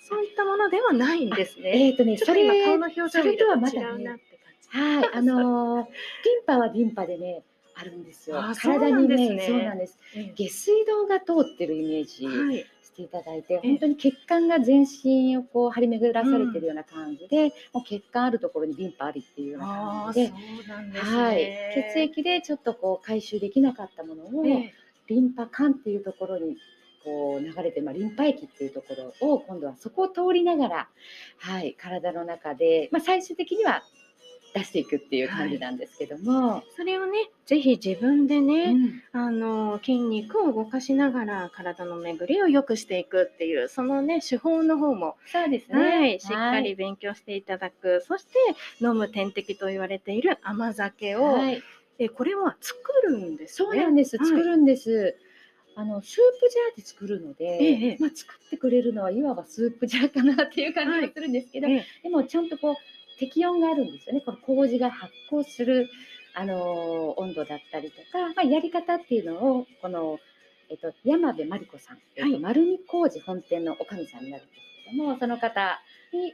[0.09, 1.87] そういったものではないんですね。
[1.87, 4.38] えっ、とね、それ今顔の表情見ると違うなって。
[4.68, 5.87] はい、あのー
[6.25, 7.42] リンパはリンパでね、
[7.75, 9.99] あるんですよ体にね、ねそうなんです。
[10.16, 12.66] え下水道が通ってるイメージ。
[12.83, 20.27] していただいて、本当に血管が全身をこう張り巡らされてるような感じで、もう血管あるところにリンパありっていうような感じで。
[20.29, 21.01] ですね。
[21.01, 21.37] はい、
[21.92, 24.75] 血液でちょっとこう回収できなかったものを、ええ
[25.09, 26.59] リンパ管っていうところに
[27.03, 30.88] こう流れて、まあ、リンパ液っていうところを今度はそこを通りながら、
[31.38, 33.83] はい、体の中で、まあ、最終的には
[34.54, 39.02] 出していくっていう感じなんですけども、それをね、ぜひ自分でね、うん。
[39.12, 48.30] あの筋肉を動かしながら体の巡りを良くしていくっていうそのね手法の方も、そうですね、はい、しっかはいり勉強していただく、そして
[48.80, 51.62] 飲む点滴と言われている甘酒を、はい、
[51.98, 53.68] えこれは作るんですね？
[53.68, 54.28] そうなんです、はい。
[54.28, 55.16] 作るんです。
[55.76, 61.87] あのスープジャーで作るので、ええまあ、作ってくれるのはいわばスープジャーかなっていう感じがするんですけど、ええ。
[62.02, 62.74] でもちゃんとこう
[63.18, 64.20] 適温があるんですよね。
[64.20, 65.88] この麹が発酵する、
[66.35, 70.20] あのー温度だったりとか、まあ、やり方っていうのをこの、
[70.68, 75.81] えっと、山部真理子さん、えっとはい丸見麹本店のおかみさんになるんですけどもその方
[76.12, 76.33] に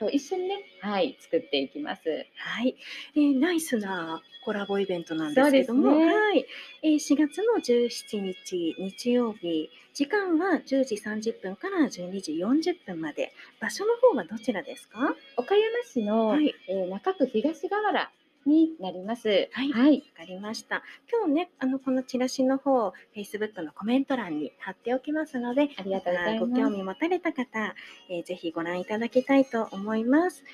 [0.00, 2.02] と一緒にね、はい、作っていきます。
[2.36, 2.74] はい、
[3.14, 6.06] えーナイスなコラボイベントなんですけども、ね。
[6.06, 6.46] はい、
[6.82, 15.14] えー4月の17日日曜日、時間は10時30分から12時40分まで、場所の方はどちらですか？
[15.36, 16.54] 岡山市の、はい。
[16.68, 18.10] えー中区東河原
[18.46, 19.48] になります。
[19.52, 20.82] はいはい、わかりました。
[21.10, 26.60] 今日ね、あのこのチラシの方、Facebook のコメント欄に貼っておきますので、ありがとうございごます。
[26.62, 27.74] 興味持たれた方、
[28.08, 30.44] えーぜひご覧いただきたいと思います。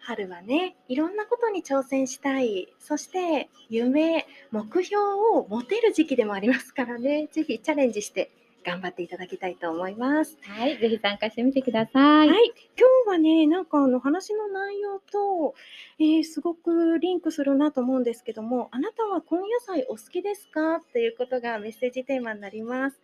[0.00, 4.96] 春はね、いろんなことに挑戦したい、そして夢、目標
[5.34, 8.30] を持てる時期でもありますからね、ぜひチャレンジして
[8.64, 10.36] 頑張っていただきたいと思います。
[10.42, 12.28] はい、ぜひ参加してみてください。
[12.28, 15.54] はい、今日はね、なんかあの話の内容と、
[15.98, 20.76] えーすごくリンクするなと思うんですけども、あなたは根野菜お好きですか？
[20.76, 23.00] っていうことがメッセージテーマになります。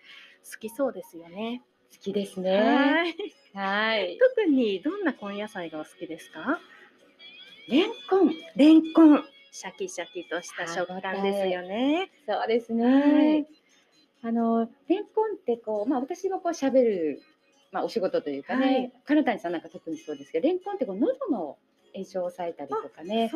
[0.53, 1.63] 好きそうですよね。
[1.93, 2.51] 好きですね。
[2.57, 3.15] はい。
[3.55, 4.19] はい。
[4.37, 6.61] 特にどんな根野菜がお好きですか？
[7.69, 8.33] レンコン。
[8.57, 9.25] レンコン。
[9.51, 12.11] シャキシャキとした食感ですよね。
[12.29, 12.85] そうですね。
[12.85, 13.47] はい
[14.27, 17.23] あのレンコンってこうまあ私もこう喋る
[17.71, 21.57] まあお仕事というかね、はい金谷さんなんか特にそうですけど、レンコンってこう喉の
[21.95, 23.31] 炎症を抑えたりとかね。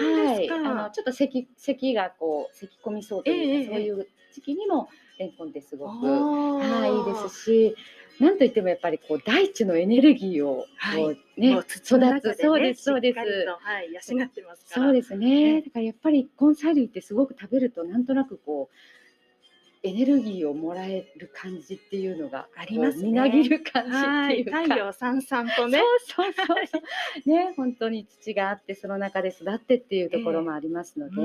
[0.00, 0.50] はい。
[0.50, 4.88] あのちょっと咳咳がこう咳込みそうというか、ええそういう時期にも
[5.18, 7.76] レンコンってすごくはいいいですし、
[8.18, 10.66] なんといってもやっぱりこう大地のエネルギーを
[10.96, 13.24] こうね、もう土の中育つそうねですそうですは
[13.82, 14.64] い、養ってます。
[14.66, 15.54] そうですね。
[15.54, 19.01] ねだからやっぱり根菜類ってすごく食べるとなんとなくこう
[19.84, 24.62] エネルギーをもらえる感じっていうのがありますみなぎる感じはい、っていうか。
[24.62, 25.80] 太陽さんさんとね。
[26.06, 27.28] そうそうそう。
[27.28, 31.22] ね、本当に土があってその中で育ってっていうところもありますので、う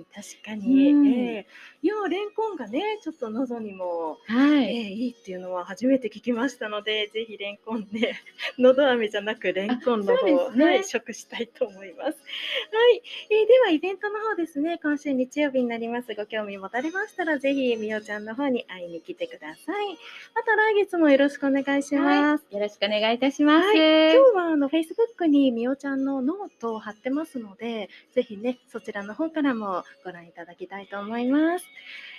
[0.00, 1.46] ん、確かに、うんええ
[1.82, 4.64] いやレンコンがねちょっと喉にも、はい。
[4.64, 8.20] ええいいっていうのは初めて聞きましたのでぜひレンコンね
[8.58, 12.08] 喉飴じゃなくレンコンの方ですねはい、食したいと思います。
[12.08, 19.98] はい、えーではイベントの方ですね今週日曜日になりますご興味持たれましたらぜひみおちゃんの方に会いに来てください。
[20.34, 22.46] また来月もよろしくお願いします。
[22.50, 23.66] よろしくお願いいたします。
[23.66, 23.76] はい
[24.14, 31.64] 今日はあの Facebook にみおちゃんのノートを貼ってますので、ぜひね、そちらの方からもご覧いただきたいと思います。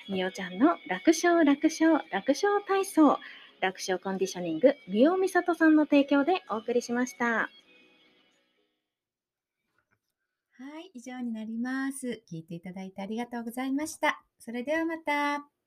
[0.08, 3.18] みおちゃんの楽勝楽勝楽勝体操、
[3.60, 7.26] 楽勝コンディショニング、みおみさとさんの提供でお送りしました。
[10.62, 12.22] はい、以上になります。
[12.32, 14.22] 聞いていただいてありがとうございました。
[14.38, 15.61] それではまた。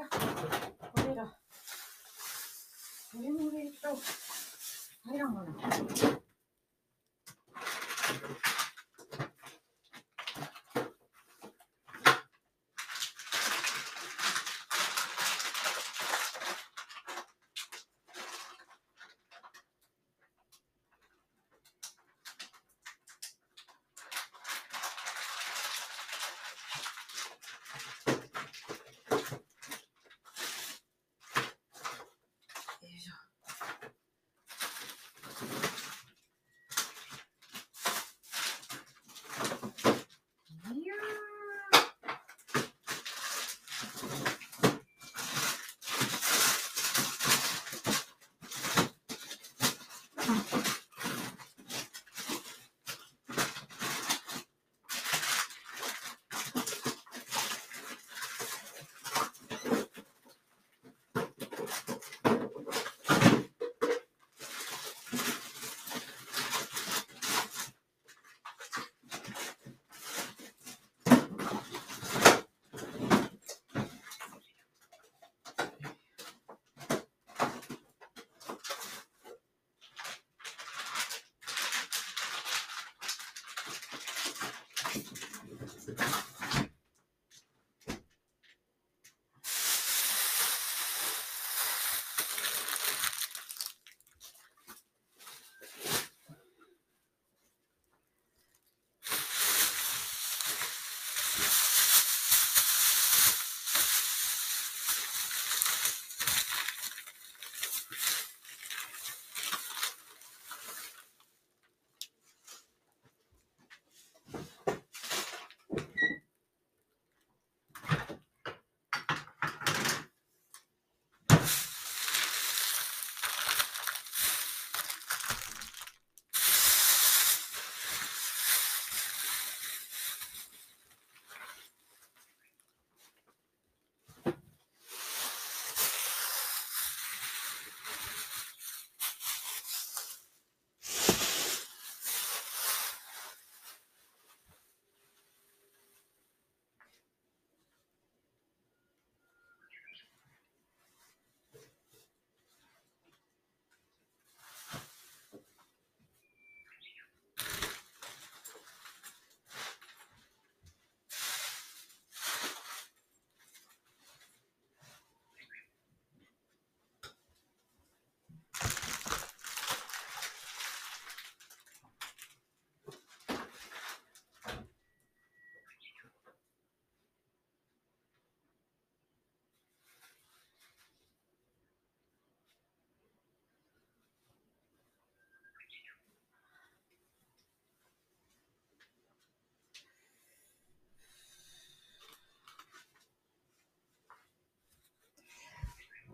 [0.00, 0.59] い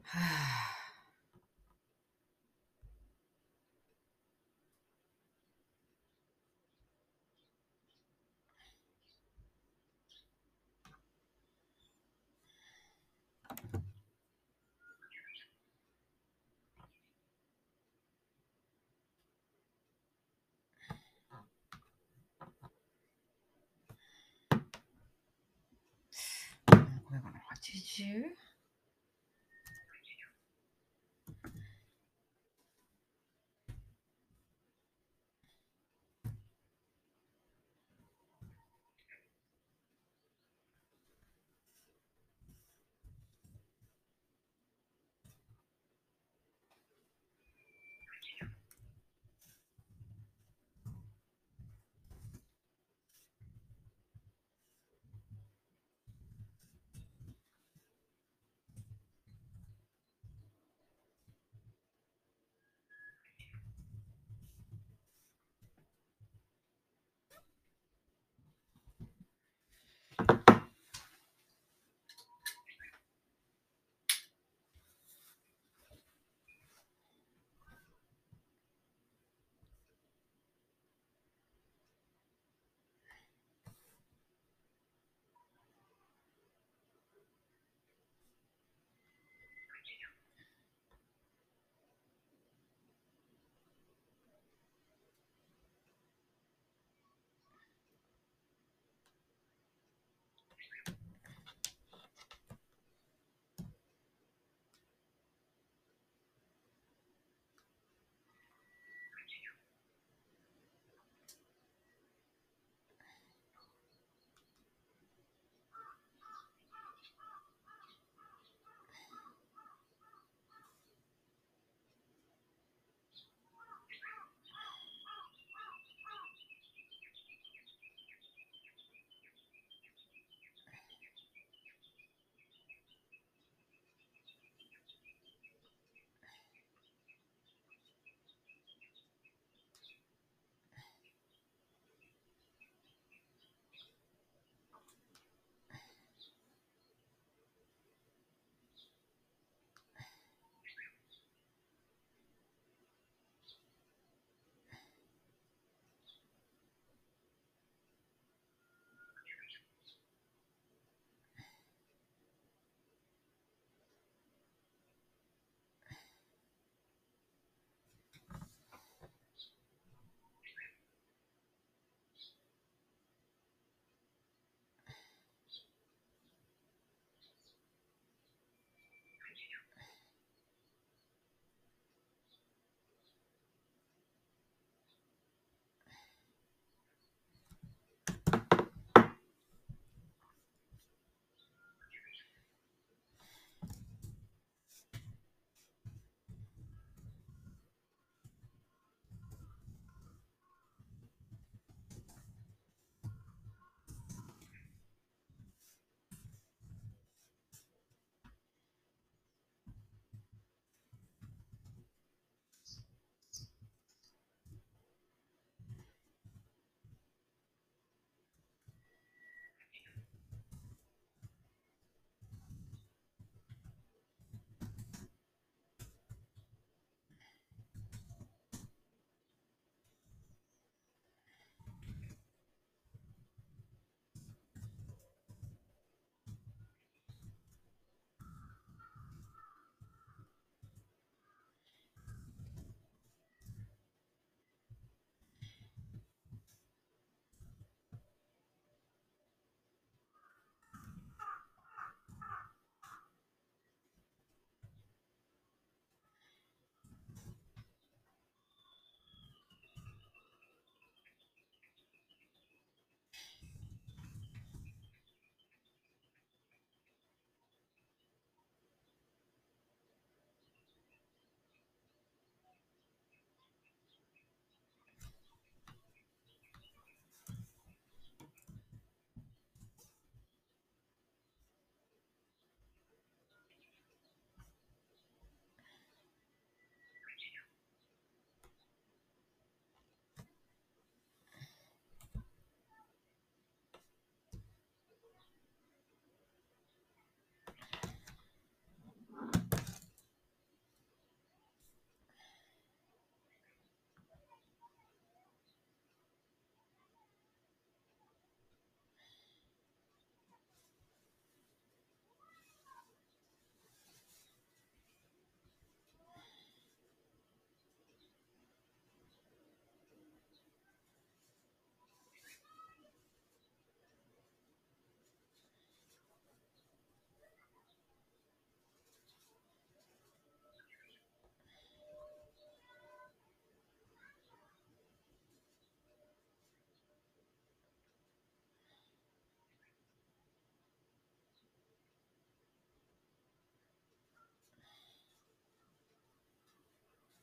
[0.06, 0.66] はあ。
[27.06, 28.45] これかな ?80?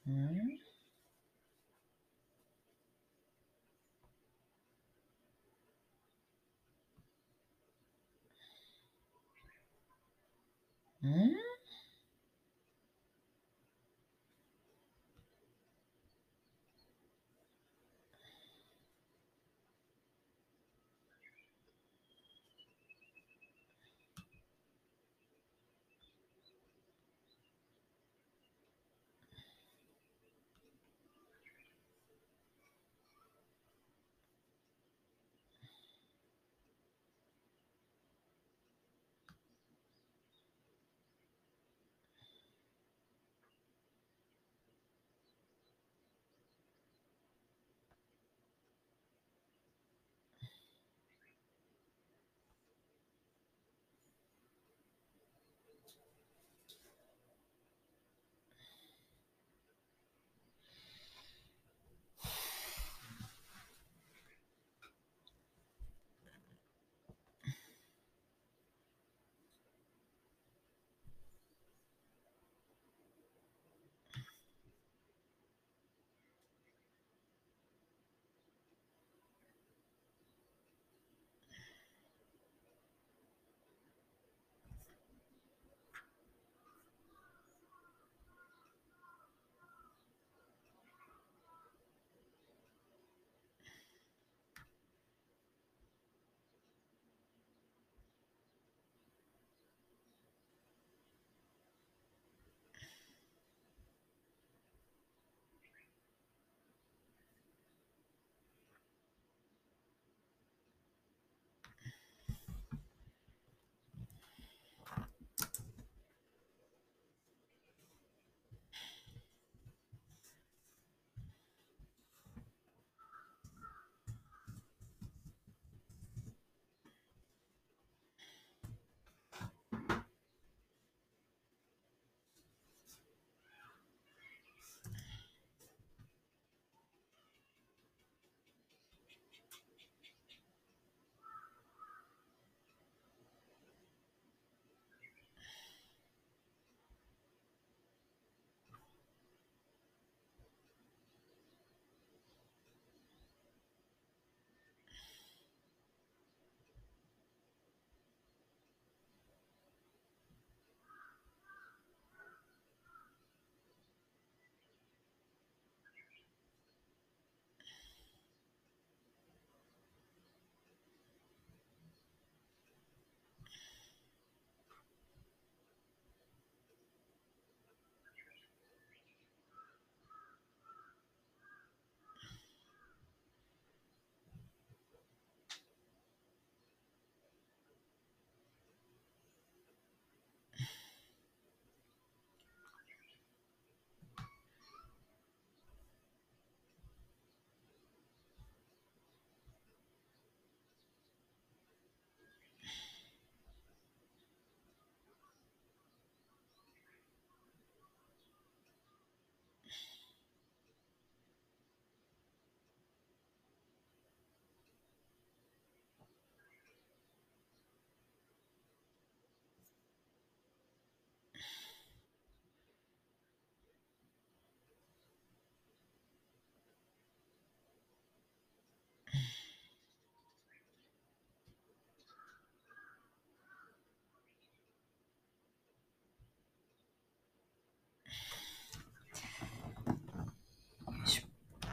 [0.08, 0.60] うん
[11.04, 11.53] うん